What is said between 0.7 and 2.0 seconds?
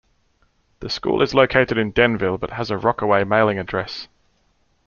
The school is located in